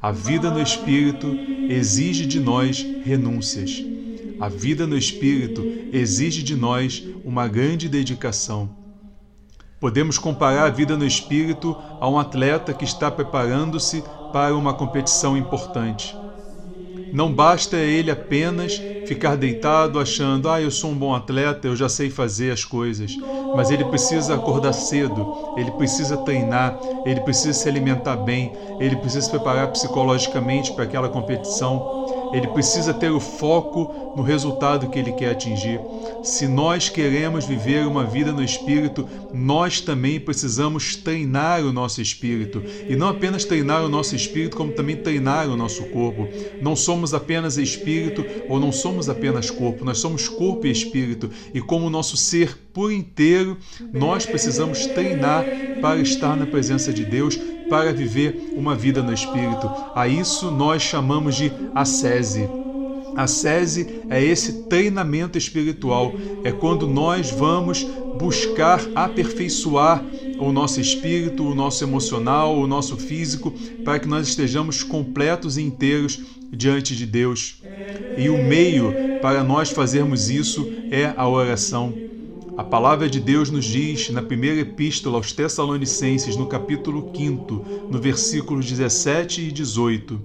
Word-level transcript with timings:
A 0.00 0.12
vida 0.12 0.48
no 0.48 0.62
Espírito 0.62 1.26
exige 1.68 2.24
de 2.24 2.38
nós 2.38 2.86
renúncias. 3.04 3.84
A 4.38 4.48
vida 4.48 4.86
no 4.86 4.96
Espírito 4.96 5.60
exige 5.92 6.40
de 6.44 6.54
nós 6.54 7.02
uma 7.24 7.48
grande 7.48 7.88
dedicação. 7.88 8.70
Podemos 9.80 10.16
comparar 10.16 10.66
a 10.66 10.70
vida 10.70 10.96
no 10.96 11.04
Espírito 11.04 11.76
a 12.00 12.08
um 12.08 12.16
atleta 12.16 12.72
que 12.72 12.84
está 12.84 13.10
preparando-se 13.10 14.04
para 14.32 14.54
uma 14.54 14.72
competição 14.72 15.36
importante. 15.36 16.16
Não 17.10 17.34
basta 17.34 17.76
ele 17.78 18.10
apenas 18.10 18.82
ficar 19.02 19.36
deitado 19.36 19.98
achando, 19.98 20.48
ah, 20.48 20.60
eu 20.60 20.70
sou 20.70 20.90
um 20.90 20.98
bom 20.98 21.14
atleta, 21.14 21.66
eu 21.66 21.76
já 21.76 21.88
sei 21.88 22.10
fazer 22.10 22.50
as 22.50 22.64
coisas. 22.64 23.18
Mas 23.52 23.70
ele 23.70 23.84
precisa 23.84 24.34
acordar 24.34 24.72
cedo, 24.74 25.30
ele 25.56 25.70
precisa 25.70 26.18
treinar, 26.18 26.78
ele 27.04 27.20
precisa 27.20 27.54
se 27.58 27.68
alimentar 27.68 28.16
bem, 28.16 28.52
ele 28.78 28.96
precisa 28.96 29.22
se 29.22 29.30
preparar 29.30 29.70
psicologicamente 29.72 30.72
para 30.72 30.84
aquela 30.84 31.08
competição 31.08 31.86
ele 32.32 32.48
precisa 32.48 32.92
ter 32.92 33.10
o 33.10 33.20
foco 33.20 34.12
no 34.16 34.22
resultado 34.22 34.88
que 34.88 34.98
ele 34.98 35.12
quer 35.12 35.30
atingir. 35.30 35.80
Se 36.22 36.46
nós 36.46 36.88
queremos 36.88 37.44
viver 37.44 37.86
uma 37.86 38.04
vida 38.04 38.32
no 38.32 38.42
espírito, 38.42 39.08
nós 39.32 39.80
também 39.80 40.18
precisamos 40.18 40.96
treinar 40.96 41.62
o 41.62 41.72
nosso 41.72 42.00
espírito. 42.00 42.62
E 42.88 42.96
não 42.96 43.08
apenas 43.08 43.44
treinar 43.44 43.84
o 43.84 43.88
nosso 43.88 44.14
espírito, 44.14 44.56
como 44.56 44.72
também 44.72 44.96
treinar 44.96 45.48
o 45.48 45.56
nosso 45.56 45.84
corpo. 45.84 46.28
Não 46.60 46.74
somos 46.74 47.14
apenas 47.14 47.56
espírito 47.56 48.24
ou 48.48 48.58
não 48.58 48.72
somos 48.72 49.08
apenas 49.08 49.50
corpo, 49.50 49.84
nós 49.84 49.98
somos 49.98 50.28
corpo 50.28 50.66
e 50.66 50.70
espírito. 50.70 51.30
E 51.54 51.60
como 51.60 51.86
o 51.86 51.90
nosso 51.90 52.16
ser 52.16 52.56
por 52.72 52.92
inteiro, 52.92 53.56
nós 53.92 54.26
precisamos 54.26 54.86
treinar 54.86 55.44
para 55.80 56.00
estar 56.00 56.36
na 56.36 56.46
presença 56.46 56.92
de 56.92 57.04
Deus 57.04 57.38
para 57.68 57.92
viver 57.92 58.52
uma 58.56 58.74
vida 58.74 59.02
no 59.02 59.12
Espírito. 59.12 59.70
A 59.94 60.08
isso 60.08 60.50
nós 60.50 60.82
chamamos 60.82 61.36
de 61.36 61.52
ascese. 61.74 62.48
A 63.16 63.26
é 64.10 64.22
esse 64.22 64.64
treinamento 64.68 65.36
espiritual, 65.36 66.14
é 66.44 66.52
quando 66.52 66.86
nós 66.86 67.32
vamos 67.32 67.84
buscar 68.16 68.80
aperfeiçoar 68.94 70.04
o 70.38 70.52
nosso 70.52 70.80
espírito, 70.80 71.44
o 71.44 71.52
nosso 71.52 71.82
emocional, 71.82 72.56
o 72.56 72.66
nosso 72.68 72.96
físico, 72.96 73.52
para 73.84 73.98
que 73.98 74.06
nós 74.06 74.28
estejamos 74.28 74.84
completos 74.84 75.56
e 75.56 75.62
inteiros 75.62 76.20
diante 76.52 76.94
de 76.94 77.04
Deus. 77.04 77.60
E 78.16 78.28
o 78.28 78.38
meio 78.38 78.94
para 79.20 79.42
nós 79.42 79.70
fazermos 79.70 80.30
isso 80.30 80.72
é 80.90 81.12
a 81.16 81.28
oração. 81.28 81.92
A 82.58 82.64
palavra 82.64 83.08
de 83.08 83.20
Deus 83.20 83.50
nos 83.50 83.64
diz 83.64 84.10
na 84.10 84.20
primeira 84.20 84.62
epístola 84.62 85.16
aos 85.16 85.30
Tessalonicenses, 85.30 86.34
no 86.34 86.46
capítulo 86.46 87.12
5, 87.16 87.86
no 87.88 88.00
versículos 88.00 88.66
17 88.66 89.42
e 89.42 89.52
18: 89.52 90.20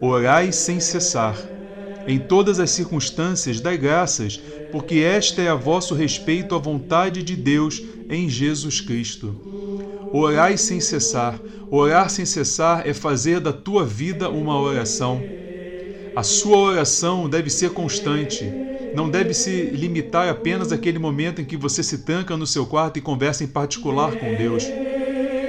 Orai 0.00 0.52
sem 0.52 0.78
cessar. 0.78 1.36
Em 2.06 2.16
todas 2.16 2.60
as 2.60 2.70
circunstâncias, 2.70 3.60
dai 3.60 3.76
graças, 3.76 4.40
porque 4.70 4.98
esta 4.98 5.42
é 5.42 5.48
a 5.48 5.56
vosso 5.56 5.96
respeito 5.96 6.54
à 6.54 6.58
vontade 6.58 7.24
de 7.24 7.34
Deus 7.34 7.82
em 8.08 8.28
Jesus 8.28 8.80
Cristo. 8.80 9.34
Orai 10.12 10.56
sem 10.56 10.78
cessar. 10.78 11.40
Orar 11.72 12.08
sem 12.08 12.24
cessar 12.24 12.86
é 12.86 12.94
fazer 12.94 13.40
da 13.40 13.52
tua 13.52 13.84
vida 13.84 14.30
uma 14.30 14.60
oração. 14.60 15.20
A 16.14 16.22
sua 16.22 16.56
oração 16.56 17.28
deve 17.28 17.50
ser 17.50 17.70
constante 17.70 18.44
não 18.94 19.10
deve 19.10 19.34
se 19.34 19.64
limitar 19.64 20.28
apenas 20.28 20.72
àquele 20.72 20.98
momento 20.98 21.40
em 21.40 21.44
que 21.44 21.56
você 21.56 21.82
se 21.82 21.98
tranca 21.98 22.36
no 22.36 22.46
seu 22.46 22.66
quarto 22.66 22.98
e 22.98 23.02
conversa 23.02 23.44
em 23.44 23.48
particular 23.48 24.16
com 24.16 24.34
Deus, 24.34 24.64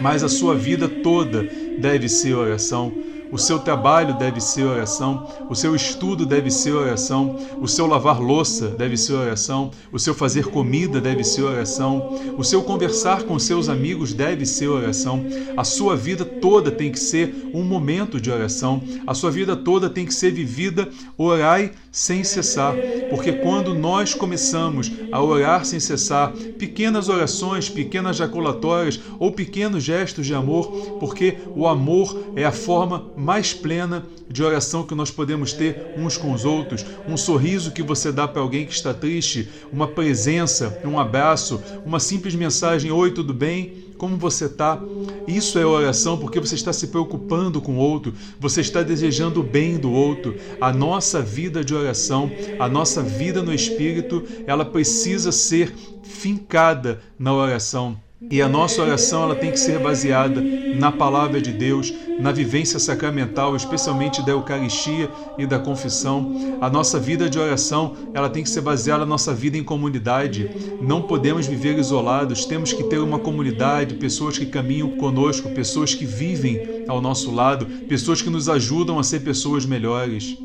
mas 0.00 0.22
a 0.22 0.28
sua 0.28 0.54
vida 0.54 0.88
toda 0.88 1.48
deve 1.78 2.08
ser 2.08 2.34
oração. 2.34 2.92
O 3.32 3.38
seu 3.38 3.58
trabalho 3.58 4.18
deve 4.18 4.42
ser 4.42 4.64
oração, 4.64 5.26
o 5.48 5.54
seu 5.54 5.74
estudo 5.74 6.26
deve 6.26 6.50
ser 6.50 6.72
oração, 6.72 7.38
o 7.62 7.66
seu 7.66 7.86
lavar 7.86 8.20
louça 8.20 8.68
deve 8.68 8.94
ser 8.94 9.14
oração, 9.14 9.70
o 9.90 9.98
seu 9.98 10.14
fazer 10.14 10.48
comida 10.48 11.00
deve 11.00 11.24
ser 11.24 11.40
oração, 11.40 12.34
o 12.36 12.44
seu 12.44 12.62
conversar 12.62 13.22
com 13.22 13.38
seus 13.38 13.70
amigos 13.70 14.12
deve 14.12 14.44
ser 14.44 14.68
oração. 14.68 15.24
A 15.56 15.64
sua 15.64 15.96
vida 15.96 16.26
toda 16.26 16.70
tem 16.70 16.92
que 16.92 17.00
ser 17.00 17.34
um 17.54 17.62
momento 17.62 18.20
de 18.20 18.30
oração. 18.30 18.82
A 19.06 19.14
sua 19.14 19.30
vida 19.30 19.56
toda 19.56 19.88
tem 19.88 20.04
que 20.04 20.12
ser 20.12 20.30
vivida 20.30 20.90
orai 21.16 21.72
sem 21.92 22.24
cessar, 22.24 22.74
porque 23.10 23.32
quando 23.32 23.74
nós 23.74 24.14
começamos 24.14 24.90
a 25.12 25.22
orar 25.22 25.66
sem 25.66 25.78
cessar, 25.78 26.32
pequenas 26.58 27.10
orações, 27.10 27.68
pequenas 27.68 28.16
jaculatórias 28.16 28.98
ou 29.18 29.30
pequenos 29.30 29.84
gestos 29.84 30.26
de 30.26 30.34
amor, 30.34 30.96
porque 30.98 31.36
o 31.54 31.68
amor 31.68 32.18
é 32.34 32.46
a 32.46 32.50
forma 32.50 33.12
mais 33.14 33.52
plena 33.52 34.06
de 34.26 34.42
oração 34.42 34.86
que 34.86 34.94
nós 34.94 35.10
podemos 35.10 35.52
ter 35.52 35.92
uns 35.98 36.16
com 36.16 36.32
os 36.32 36.46
outros, 36.46 36.82
um 37.06 37.18
sorriso 37.18 37.72
que 37.72 37.82
você 37.82 38.10
dá 38.10 38.26
para 38.26 38.40
alguém 38.40 38.64
que 38.64 38.72
está 38.72 38.94
triste, 38.94 39.50
uma 39.70 39.86
presença, 39.86 40.80
um 40.82 40.98
abraço, 40.98 41.62
uma 41.84 42.00
simples 42.00 42.34
mensagem: 42.34 42.90
Oi, 42.90 43.10
tudo 43.10 43.34
bem? 43.34 43.81
Como 44.02 44.16
você 44.16 44.46
está? 44.46 44.82
Isso 45.28 45.60
é 45.60 45.64
oração 45.64 46.18
porque 46.18 46.40
você 46.40 46.56
está 46.56 46.72
se 46.72 46.88
preocupando 46.88 47.62
com 47.62 47.76
o 47.76 47.78
outro, 47.78 48.12
você 48.40 48.60
está 48.60 48.82
desejando 48.82 49.38
o 49.38 49.44
bem 49.44 49.78
do 49.78 49.92
outro. 49.92 50.34
A 50.60 50.72
nossa 50.72 51.22
vida 51.22 51.64
de 51.64 51.72
oração, 51.72 52.28
a 52.58 52.68
nossa 52.68 53.00
vida 53.00 53.44
no 53.44 53.54
espírito, 53.54 54.24
ela 54.44 54.64
precisa 54.64 55.30
ser 55.30 55.72
fincada 56.02 57.00
na 57.16 57.32
oração. 57.32 57.96
E 58.30 58.40
a 58.40 58.48
nossa 58.48 58.80
oração 58.80 59.24
ela 59.24 59.34
tem 59.34 59.50
que 59.50 59.58
ser 59.58 59.78
baseada 59.78 60.42
na 60.74 60.90
palavra 60.90 61.40
de 61.40 61.52
Deus, 61.52 61.92
na 62.18 62.32
vivência 62.32 62.78
sacramental, 62.78 63.54
especialmente 63.54 64.24
da 64.24 64.32
Eucaristia 64.32 65.10
e 65.38 65.46
da 65.46 65.58
confissão. 65.58 66.58
A 66.60 66.70
nossa 66.70 66.98
vida 66.98 67.28
de 67.28 67.38
oração 67.38 67.94
ela 68.14 68.30
tem 68.30 68.42
que 68.42 68.50
ser 68.50 68.60
baseada 68.60 69.00
na 69.00 69.06
nossa 69.06 69.34
vida 69.34 69.58
em 69.58 69.64
comunidade. 69.64 70.50
Não 70.80 71.02
podemos 71.02 71.46
viver 71.46 71.78
isolados, 71.78 72.44
temos 72.44 72.72
que 72.72 72.84
ter 72.84 72.98
uma 72.98 73.18
comunidade, 73.18 73.94
pessoas 73.94 74.38
que 74.38 74.46
caminham 74.46 74.90
conosco, 74.92 75.50
pessoas 75.50 75.94
que 75.94 76.04
vivem 76.04 76.84
ao 76.88 77.00
nosso 77.00 77.30
lado, 77.34 77.66
pessoas 77.86 78.22
que 78.22 78.30
nos 78.30 78.48
ajudam 78.48 78.98
a 78.98 79.02
ser 79.02 79.20
pessoas 79.20 79.66
melhores. 79.66 80.36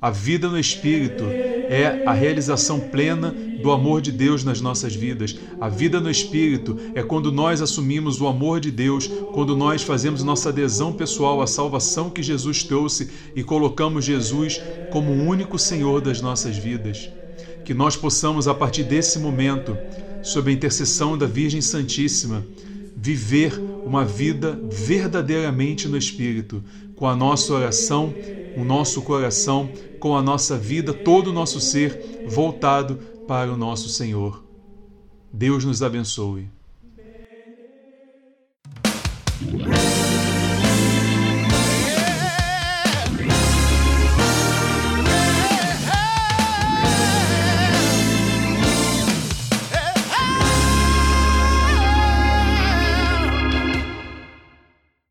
A 0.00 0.10
vida 0.10 0.48
no 0.48 0.58
Espírito 0.58 1.24
é 1.24 2.02
a 2.06 2.12
realização 2.12 2.78
plena 2.78 3.34
do 3.66 3.72
amor 3.72 4.00
de 4.00 4.12
Deus 4.12 4.44
nas 4.44 4.60
nossas 4.60 4.94
vidas. 4.94 5.36
A 5.60 5.68
vida 5.68 6.00
no 6.00 6.08
Espírito 6.08 6.76
é 6.94 7.02
quando 7.02 7.32
nós 7.32 7.60
assumimos 7.60 8.20
o 8.20 8.28
amor 8.28 8.60
de 8.60 8.70
Deus, 8.70 9.08
quando 9.32 9.56
nós 9.56 9.82
fazemos 9.82 10.22
nossa 10.22 10.50
adesão 10.50 10.92
pessoal 10.92 11.42
à 11.42 11.48
salvação 11.48 12.08
que 12.08 12.22
Jesus 12.22 12.62
trouxe 12.62 13.10
e 13.34 13.42
colocamos 13.42 14.04
Jesus 14.04 14.62
como 14.92 15.10
o 15.10 15.26
único 15.26 15.58
Senhor 15.58 16.00
das 16.00 16.20
nossas 16.20 16.56
vidas. 16.56 17.10
Que 17.64 17.74
nós 17.74 17.96
possamos, 17.96 18.46
a 18.46 18.54
partir 18.54 18.84
desse 18.84 19.18
momento, 19.18 19.76
sob 20.22 20.48
a 20.48 20.54
intercessão 20.54 21.18
da 21.18 21.26
Virgem 21.26 21.60
Santíssima, 21.60 22.46
viver 22.96 23.60
uma 23.84 24.04
vida 24.04 24.56
verdadeiramente 24.70 25.88
no 25.88 25.96
Espírito, 25.96 26.62
com 26.94 27.08
a 27.08 27.16
nossa 27.16 27.52
oração, 27.52 28.14
o 28.56 28.62
nosso 28.64 29.02
coração, 29.02 29.68
com 30.06 30.16
a 30.16 30.22
nossa 30.22 30.56
vida, 30.56 30.94
todo 30.94 31.30
o 31.30 31.32
nosso 31.32 31.60
ser 31.60 32.24
voltado 32.28 32.94
para 33.26 33.52
o 33.52 33.56
nosso 33.56 33.88
Senhor. 33.88 34.44
Deus 35.32 35.64
nos 35.64 35.82
abençoe. 35.82 36.48